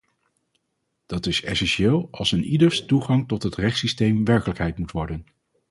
[1.05, 5.25] Dat is essentieel als eenieders toegang tot het rechtssysteem werkelijkheid moet worden.